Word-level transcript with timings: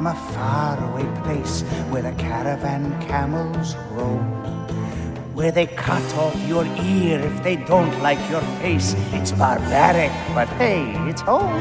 from 0.00 0.06
a 0.06 0.32
faraway 0.32 1.04
place 1.24 1.60
where 1.90 2.00
the 2.00 2.12
caravan 2.12 2.98
camels 3.02 3.76
roam. 3.90 4.24
Where 5.34 5.52
they 5.52 5.66
cut 5.66 6.14
off 6.14 6.34
your 6.48 6.64
ear 6.64 7.20
if 7.20 7.42
they 7.42 7.56
don't 7.56 7.92
like 8.00 8.18
your 8.30 8.40
face. 8.62 8.94
It's 9.12 9.32
barbaric, 9.32 10.10
but 10.34 10.48
hey, 10.56 10.90
it's 11.06 11.20
home. 11.20 11.60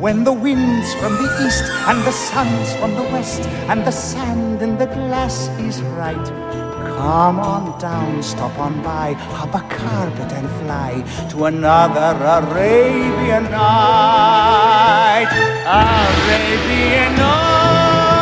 When 0.00 0.22
the 0.22 0.32
wind's 0.32 0.94
from 1.00 1.14
the 1.14 1.44
east 1.44 1.64
and 1.88 1.98
the 2.04 2.12
sun's 2.12 2.76
from 2.76 2.94
the 2.94 3.02
west 3.10 3.40
and 3.70 3.84
the 3.84 3.90
sand 3.90 4.62
in 4.62 4.78
the 4.78 4.86
glass 4.86 5.48
is 5.58 5.82
right. 5.98 6.65
Come 6.94 7.38
on 7.40 7.78
down, 7.80 8.22
stop 8.22 8.56
on 8.58 8.82
by, 8.82 9.14
hop 9.14 9.54
a 9.54 9.60
carpet 9.74 10.32
and 10.32 10.48
fly 10.60 11.02
to 11.30 11.44
another 11.46 12.16
Arabian 12.38 13.44
night. 13.50 15.28
Arabian 15.66 17.12
nights 17.18 18.18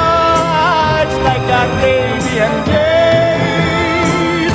like 1.28 1.46
Arabian 1.62 2.54
days. 2.72 4.54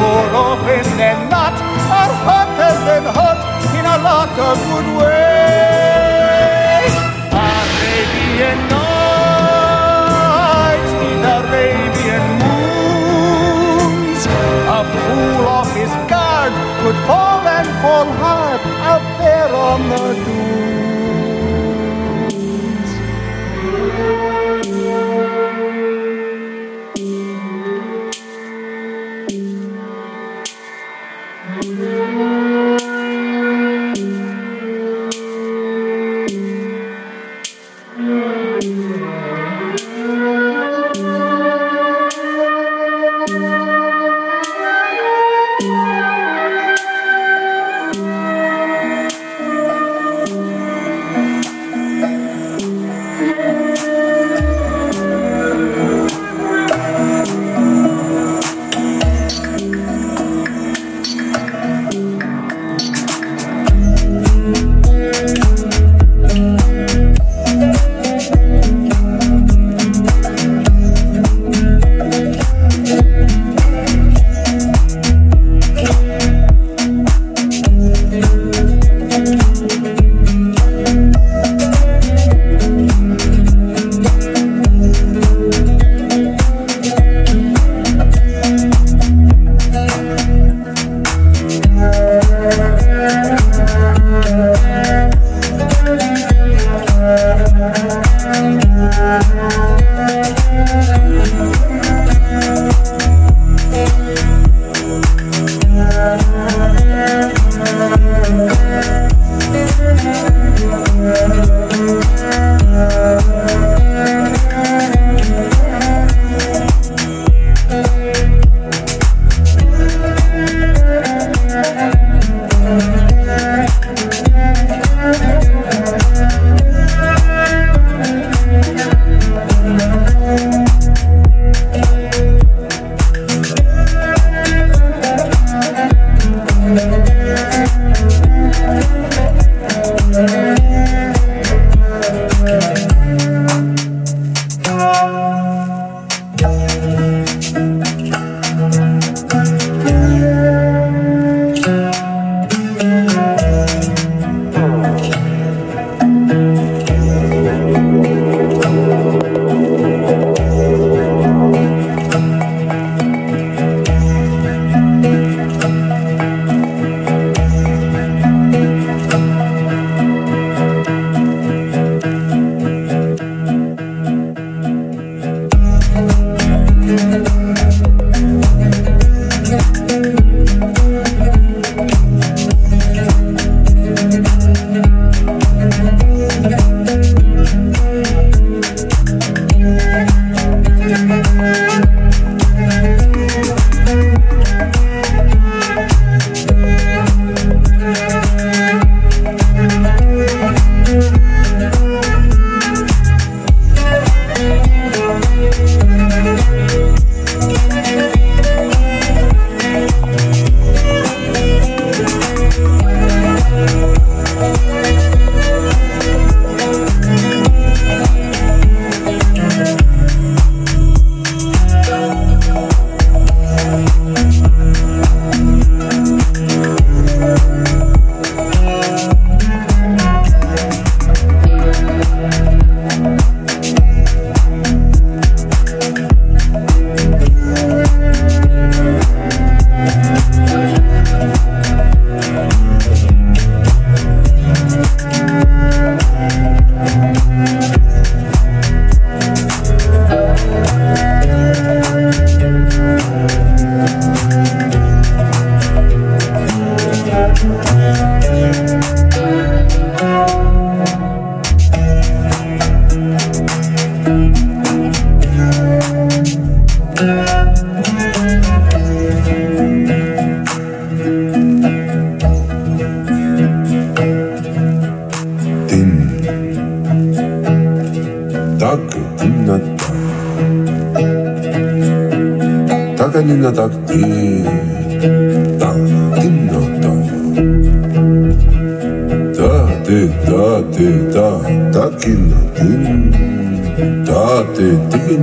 More 0.00 0.30
often 0.48 0.84
than 0.96 1.18
not, 1.28 1.54
are 2.00 2.14
hotter 2.26 2.74
than 2.88 3.04
hot 3.14 3.38
in 3.78 3.84
a 3.84 3.96
lot 4.08 4.30
of 4.48 4.56
good 4.68 4.88
ways. 4.98 5.19
And 17.82 18.10
hard 18.10 18.60
out 18.60 19.18
there 19.18 19.54
on 19.54 19.88
the 19.88 20.24
dunes. 20.24 20.69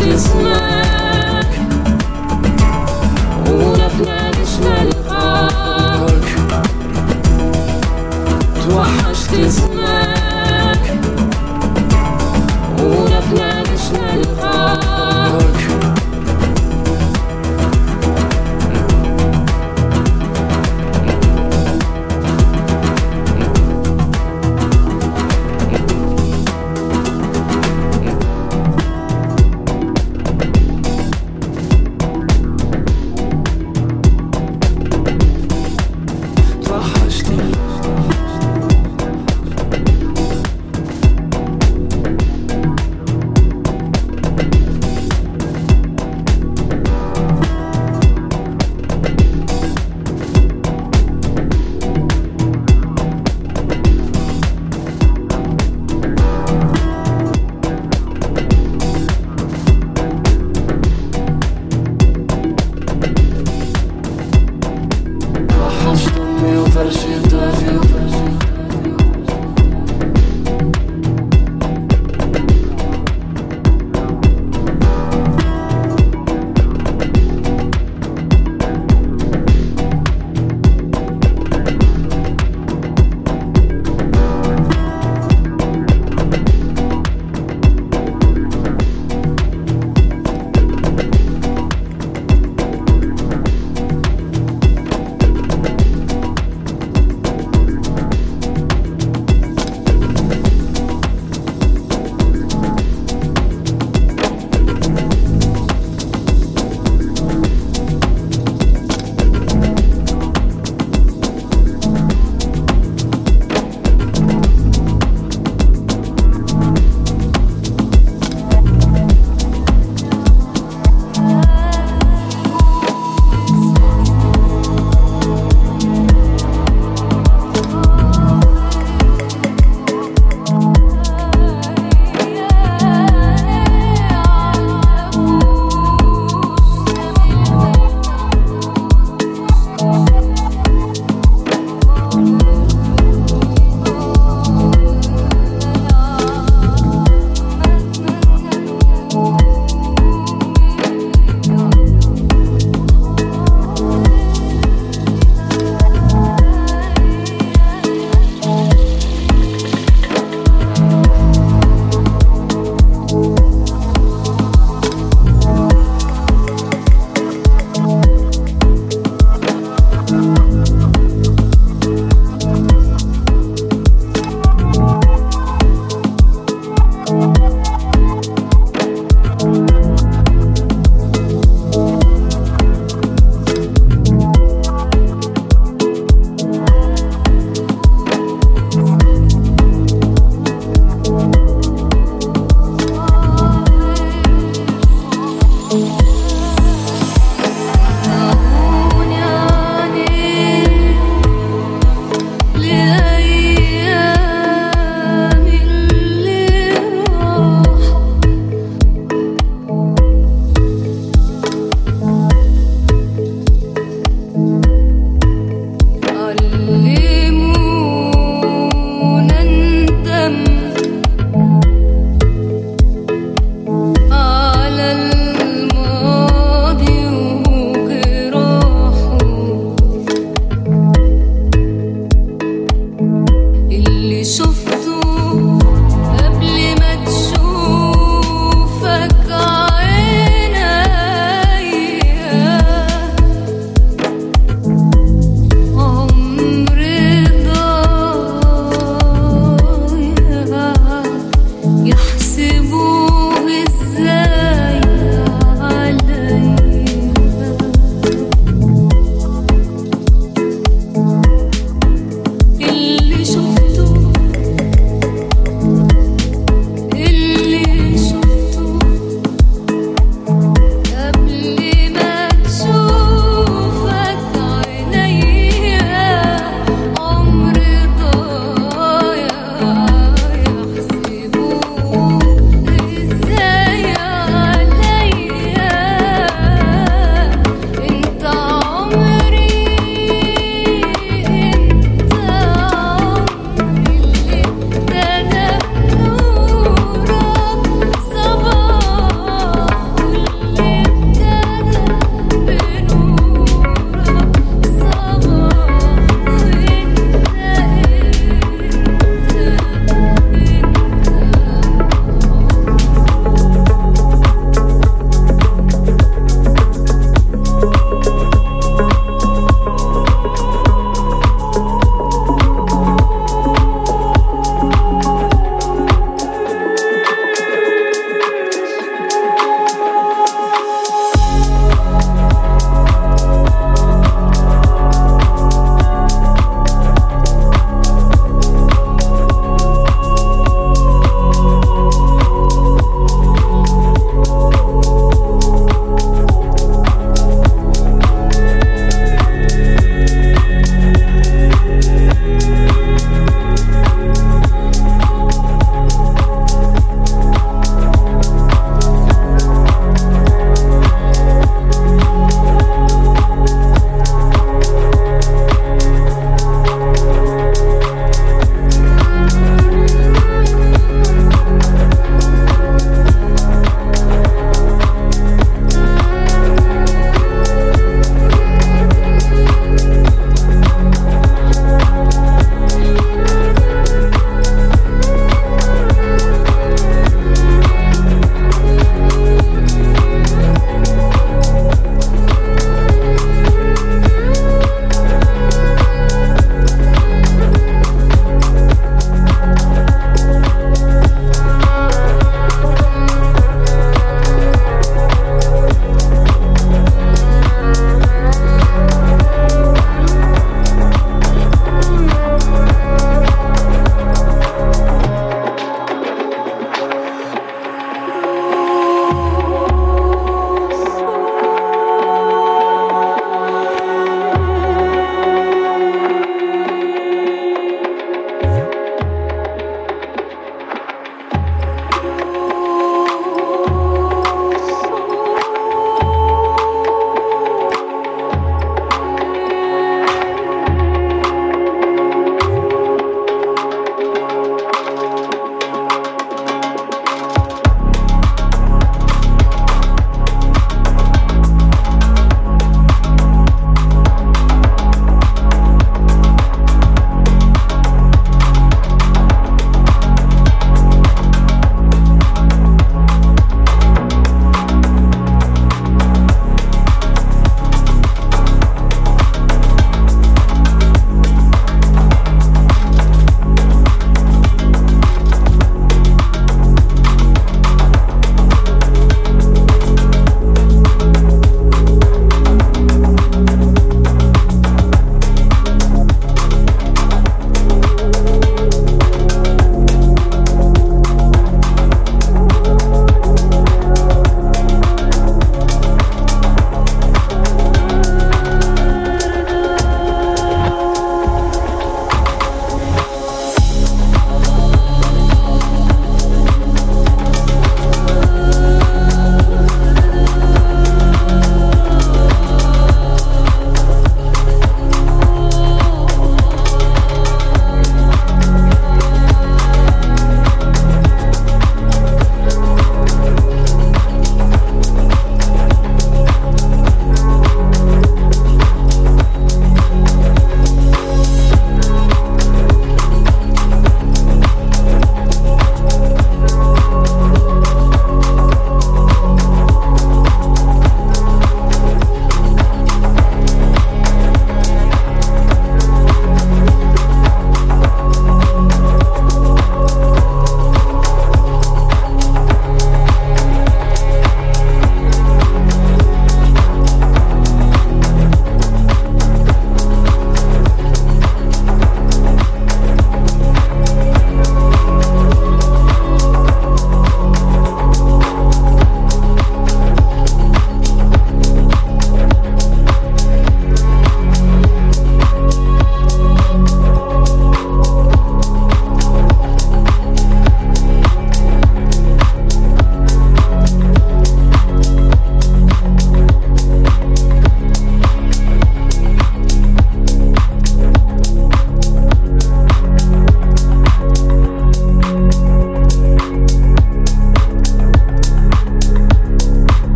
في 0.00 0.14
اسمك 0.14 1.50
ونفنا 3.48 4.30
نشمل 4.30 4.88
الخاك. 4.88 6.24
توحشت 8.68 9.34
اسمك 9.34 9.79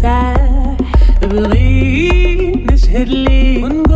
time. 0.00 0.76
The 1.20 1.48
rain 1.50 2.70
is 2.70 2.84
heading. 2.86 3.87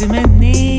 to 0.00 0.08
my 0.08 0.22
knees. 0.22 0.69